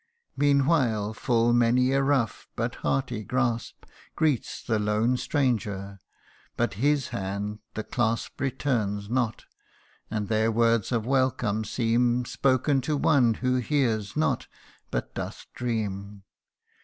[0.35, 3.85] Meanwhile full many a rough but hearty grasp
[4.15, 5.99] Greets the lone stranger;
[6.57, 9.45] but his hand the clasp Returns not
[10.09, 14.47] and their words of welcome seem Spoken to one who hears not,
[14.89, 16.23] but doth dream.